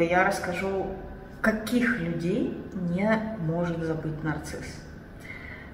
[0.00, 0.86] Я расскажу,
[1.40, 4.82] каких людей не может забыть нарцисс.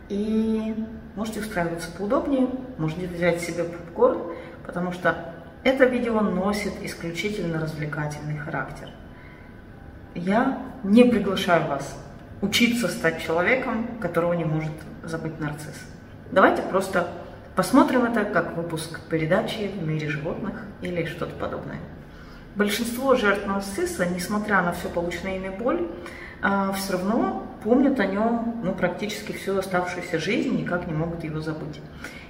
[0.09, 0.75] И
[1.17, 2.49] можете устраиваться поудобнее,
[2.79, 4.35] можете взять себе попкорн,
[4.67, 5.33] потому что
[5.63, 8.91] это видео носит исключительно развлекательный характер.
[10.15, 11.97] Я не приглашаю вас
[12.43, 14.73] учиться стать человеком, которого не может
[15.03, 15.81] забыть нарцисс.
[16.31, 17.09] Давайте просто
[17.57, 21.79] посмотрим это как выпуск передачи «В мире животных» или что-то подобное.
[22.57, 25.89] Большинство жертв нарцисса, несмотря на всю полученную ими боль,
[26.41, 31.41] а, все равно помнят о нем ну, практически всю оставшуюся жизнь, никак не могут его
[31.41, 31.81] забыть.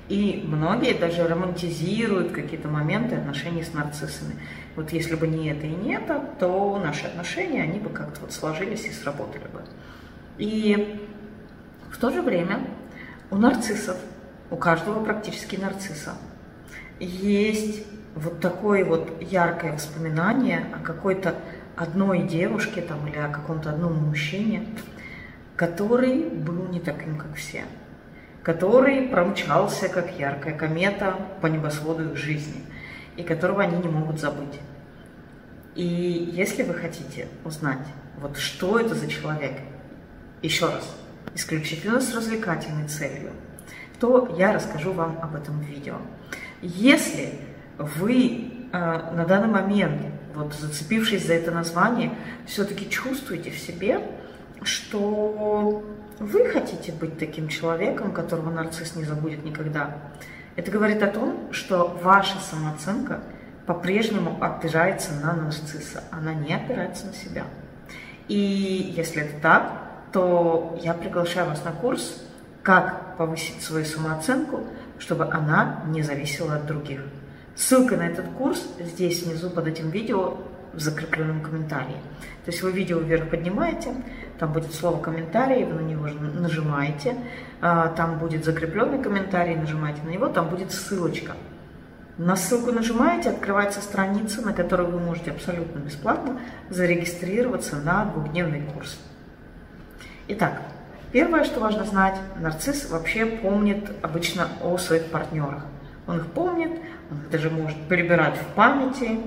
[0.09, 4.37] И многие даже романтизируют какие-то моменты отношений с нарциссами.
[4.77, 8.33] Вот если бы не это и не это, то наши отношения, они бы как-то вот
[8.33, 9.63] сложились и сработали бы.
[10.39, 11.01] И
[11.91, 12.61] в то же время
[13.31, 13.97] у нарциссов,
[14.51, 16.15] у каждого практически нарцисса,
[17.01, 21.35] есть вот такое вот яркое воспоминание о какой-то
[21.77, 24.67] одной девушке там, или о каком-то одном мужчине,
[25.57, 27.65] который был не таким, как все,
[28.43, 32.63] который промчался, как яркая комета по небосводу их жизни,
[33.17, 34.61] и которого они не могут забыть.
[35.75, 37.87] И если вы хотите узнать,
[38.19, 39.59] вот что это за человек,
[40.41, 40.97] еще раз,
[41.35, 43.31] исключительно с развлекательной целью,
[43.99, 45.97] то я расскажу вам об этом видео.
[46.63, 47.31] Если
[47.79, 50.03] вы э, на данный момент,
[50.35, 52.13] вот зацепившись за это название,
[52.47, 54.01] все-таки чувствуете в себе,
[54.63, 55.85] что
[56.19, 59.97] вы хотите быть таким человеком, которого нарцисс не забудет никогда.
[60.57, 63.21] Это говорит о том, что ваша самооценка
[63.67, 67.45] по-прежнему опирается на нарцисса, она не опирается на себя.
[68.29, 69.73] И если это так,
[70.13, 72.25] то я приглашаю вас на курс
[72.63, 74.65] «Как повысить свою самооценку,
[74.99, 77.01] чтобы она не зависела от других».
[77.57, 80.37] Ссылка на этот курс здесь внизу под этим видео
[80.73, 81.97] в закрепленном комментарии.
[82.45, 83.95] То есть вы видео вверх поднимаете,
[84.39, 87.17] там будет слово комментарий, вы на него нажимаете,
[87.61, 91.33] а, там будет закрепленный комментарий, нажимаете на него, там будет ссылочка.
[92.19, 98.99] На ссылку нажимаете, открывается страница, на которой вы можете абсолютно бесплатно зарегистрироваться на двухдневный курс.
[100.29, 100.63] Итак,
[101.13, 105.65] первое, что важно знать, нарцисс вообще помнит обычно о своих партнерах.
[106.07, 106.71] Он их помнит,
[107.31, 109.21] даже может перебирать в памяти,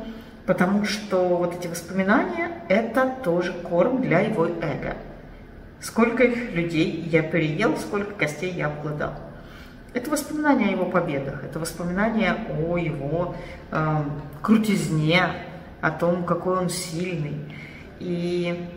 [0.46, 4.98] потому что вот эти воспоминания– это тоже корм для его эго.
[5.80, 9.14] Сколько их людей я переел, сколько костей я обглодал.
[9.94, 13.36] Это воспоминания о его победах, это воспоминания о его
[13.72, 13.98] э,
[14.42, 15.24] крутизне,
[15.82, 17.54] о том, какой он сильный.
[18.00, 18.70] И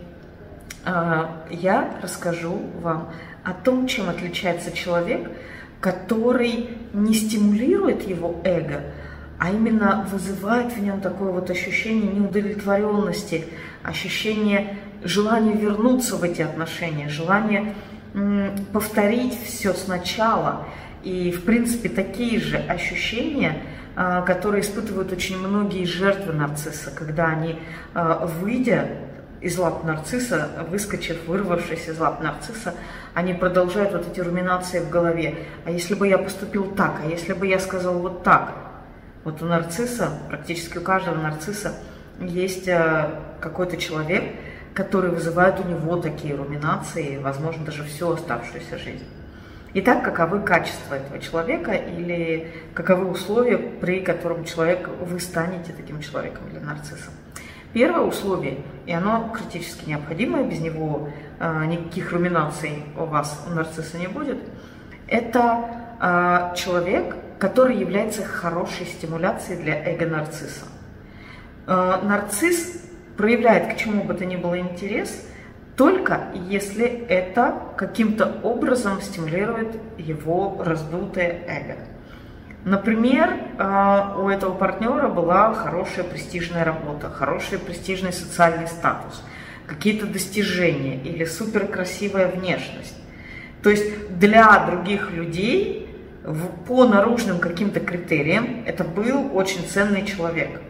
[0.85, 3.11] э, я расскажу вам
[3.45, 5.31] о том, чем отличается человек–
[5.81, 8.83] который не стимулирует его эго,
[9.39, 13.47] а именно вызывает в нем такое вот ощущение неудовлетворенности,
[13.83, 17.75] ощущение желания вернуться в эти отношения, желание
[18.73, 20.67] повторить все сначала.
[21.03, 23.63] И, в принципе, такие же ощущения,
[23.97, 27.57] а, которые испытывают очень многие жертвы нарцисса, когда они,
[27.95, 28.89] а, выйдя
[29.41, 32.75] из лап нарцисса, выскочив, вырвавшись из лап нарцисса,
[33.15, 35.47] они продолжают вот эти руминации в голове.
[35.65, 38.55] А если бы я поступил так, а если бы я сказал вот так?
[39.25, 41.75] Вот у нарцисса, практически у каждого нарцисса
[42.21, 44.25] есть э, какой-то человек,
[44.75, 49.07] который вызывает у него такие руминации, возможно, даже всю оставшуюся жизнь.
[49.73, 56.49] Итак, каковы качества этого человека или каковы условия, при котором человек, вы станете таким человеком
[56.51, 57.13] или нарциссом?
[57.73, 61.09] Первое условие, и оно критически необходимое, без него
[61.39, 64.39] э, никаких руминаций у вас, у нарцисса не будет,
[65.07, 65.65] это
[66.01, 70.67] э, человек, который является хорошей стимуляцией для эго-нарцисса.
[71.69, 72.83] Э, нарцисс
[73.17, 75.25] проявляет к чему бы то ни было интерес,
[75.77, 81.77] только если это каким-то образом стимулирует его раздутое эго.
[82.65, 89.23] Например, а, у этого партнера была хорошая престижная работа, хороший престижный социальный статус,
[89.67, 92.97] какие-то достижения или суперкрасивая внешность.
[93.63, 95.89] То есть для других людей
[96.67, 100.61] по наружным каким-то критериям это был очень ценный человек.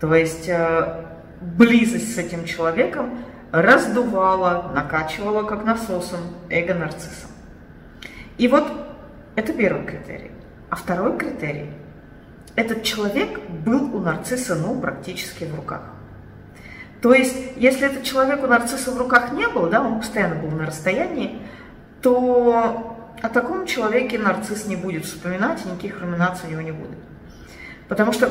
[0.00, 1.04] То есть э,
[1.40, 6.20] близость с этим человеком раздувала, накачивала как насосом
[6.50, 7.28] эго нарцисса.
[8.36, 8.64] И вот
[9.36, 10.32] это первый критерий.
[10.70, 11.70] А второй критерий–
[12.58, 15.82] этот человек был у нарцисса, ну, практически в руках.
[17.00, 20.50] То есть, если этот человек у нарцисса в руках не был, да, он постоянно был
[20.50, 21.38] на расстоянии,
[22.02, 26.98] то о таком человеке нарцисс не будет вспоминать, никаких руминаций у него не будет.
[27.86, 28.28] Потому что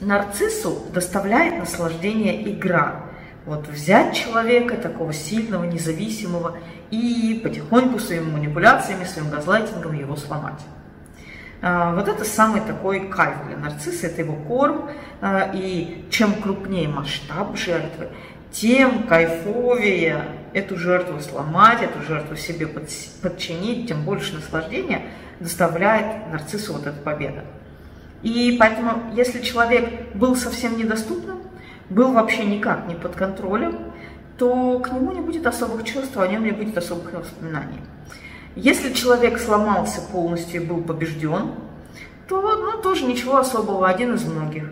[0.00, 3.04] нарциссу доставляет наслаждение игра.
[3.46, 6.58] Вот взять человека, такого сильного, независимого,
[6.90, 10.60] и потихоньку своими манипуляциями, своим газлайтингом его сломать.
[11.60, 14.90] А, вот это самый такой кайф для нарцисса, это его корм.
[15.20, 18.08] А, и чем крупнее масштаб жертвы,
[18.52, 25.02] тем кайфовее эту жертву сломать, эту жертву себе подчинить, тем больше наслаждения
[25.40, 27.44] доставляет нарциссу вот эта победа.
[28.22, 31.38] И поэтому, если человек был совсем недоступным,
[31.88, 33.92] был вообще никак не под контролем,
[34.36, 37.80] то к нему не будет особых чувств, о нем не будет особых воспоминаний.
[38.60, 41.52] Если человек сломался полностью и был побежден,
[42.26, 44.64] то ну, тоже ничего особого, один из многих.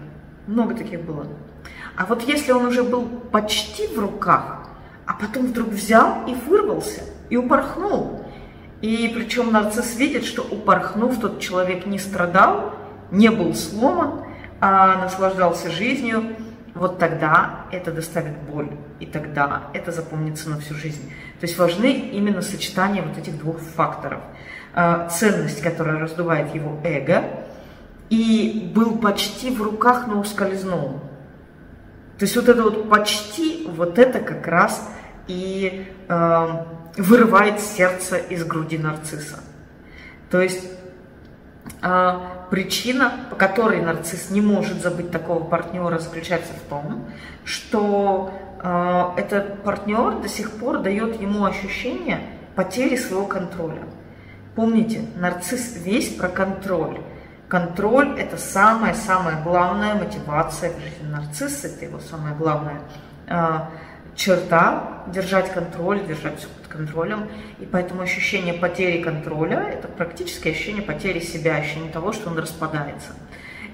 [0.49, 1.29] Много таких было.
[1.97, 4.69] А вот если он уже был почти в руках,
[5.07, 8.25] а потом вдруг взял и вырвался, и упорхнул.
[8.83, 12.75] И причем нарцисс видит, что упорхнув, тот человек не страдал,
[13.13, 14.25] не был сломан,
[14.61, 16.35] а наслаждался жизнью,
[16.77, 18.71] вот тогда это доставит боль,
[19.01, 21.13] и тогда это запомнится на всю жизнь.
[21.41, 24.21] То есть важны именно сочетания вот этих двух факторов.
[24.75, 27.25] А, ценность, которая раздувает его эго,
[28.11, 31.01] и был почти в руках, но ускользнул.
[32.19, 34.87] То есть вот это вот почти, вот это как раз
[35.27, 36.49] и э,
[36.97, 39.41] вырывает сердце из груди нарцисса.
[40.31, 40.76] То есть э,
[42.51, 47.07] причина, по которой нарцисс не может забыть такого партнера, заключается в том,
[47.45, 48.33] что
[48.63, 52.21] э, этот партнер до сих пор дает ему ощущение
[52.55, 53.83] потери своего контроля.
[54.55, 57.01] Помните, нарцисс весь про контроль.
[57.49, 62.81] Контроль– это самая-самая главная мотивация в жизни нарцисса, это его самая главная
[63.29, 63.61] э,
[64.17, 67.29] черта– держать контроль, держать все под контролем.
[67.61, 73.13] И поэтому ощущение потери контроля– это практически ощущение потери себя, ощущение того, что он распадается.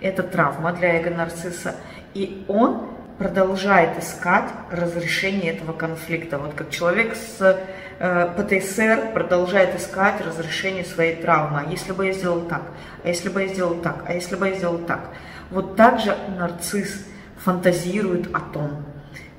[0.01, 1.77] Это травма для эго-нарцисса.
[2.13, 6.39] И он продолжает искать разрешение этого конфликта.
[6.39, 7.57] Вот как человек с
[7.99, 11.61] э, ПТСР продолжает искать разрешение своей травмы.
[11.67, 12.63] А если бы я сделал так?
[13.05, 14.05] А если бы я сделал так?
[14.07, 15.11] А если бы я сделал так?
[15.51, 17.07] Вот так же нарцисс
[17.39, 18.85] фантазирует о том,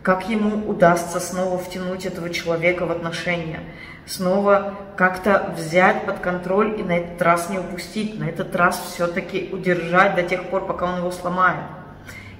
[0.03, 3.61] как ему удастся снова втянуть этого человека в отношения,
[4.05, 9.49] снова как-то взять под контроль и на этот раз не упустить, на этот раз все-таки
[9.53, 11.63] удержать до тех пор, пока он его сломает.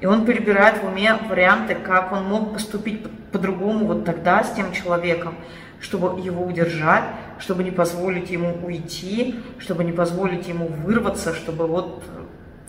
[0.01, 3.01] И он перебирает в уме варианты, как он мог поступить
[3.31, 5.36] по-другому вот тогда с тем человеком,
[5.80, 7.06] чтобы его удержать,
[7.39, 12.04] чтобы не позволить ему уйти, чтобы не позволить ему вырваться, чтобы вот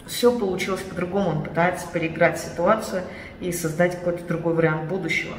[0.07, 1.31] все получилось по-другому.
[1.31, 3.03] Он пытается переиграть ситуацию
[3.41, 5.35] и создать какой-то другой вариант будущего.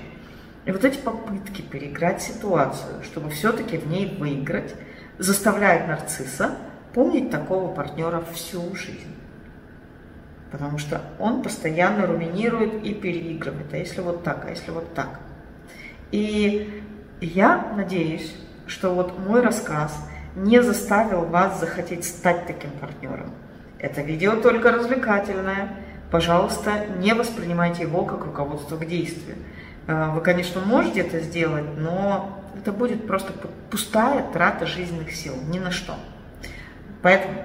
[0.65, 4.73] И вот эти попытки переиграть ситуацию, чтобы все-таки в ней выиграть,
[5.19, 6.57] заставляют нарцисса
[6.94, 9.15] помнить такого партнера всю жизнь
[10.56, 15.19] потому что он постоянно руминирует и переигрывает, а если вот так, а если вот так.
[16.12, 16.81] И
[17.19, 18.33] я надеюсь,
[18.65, 19.94] что вот мой рассказ
[20.33, 23.31] не заставил вас захотеть стать таким партнером.
[23.86, 25.70] Это видео только развлекательное.
[26.10, 29.36] Пожалуйста, не воспринимайте его как руководство к действию.
[29.86, 33.32] Э, вы, конечно, можете это сделать, но это будет просто
[33.70, 35.94] пустая трата жизненных сил, ни на что.
[37.04, 37.36] Поэтому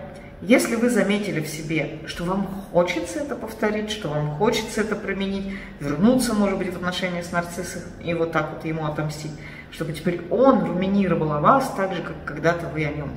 [0.41, 5.59] если вы заметили в себе, что вам хочется это повторить, что вам хочется это применить,
[5.79, 9.33] вернуться, может быть, в отношения с нарциссом и вот так вот ему отомстить,
[9.71, 13.11] чтобы теперь он руминировал о вас так же, как когда-то вы о нем.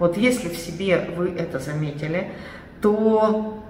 [0.00, 2.32] Вот если в себе вы это заметили,
[2.80, 3.62] то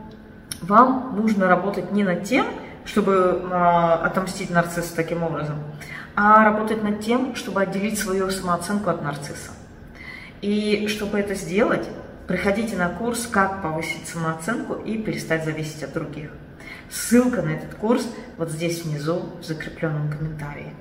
[0.63, 2.47] вам нужно работать не над тем,
[2.85, 3.55] чтобы э,
[4.05, 5.57] отомстить нарциссу таким образом,
[6.17, 9.53] а работать над тем, чтобы отделить свою самооценку от нарцисса.
[10.41, 11.87] И чтобы это сделать,
[12.31, 16.31] Приходите на курс «Как повысить самооценку и перестать зависеть от других».
[16.89, 20.73] Ссылка на этот курс вот здесь внизу в закрепленном комментарии.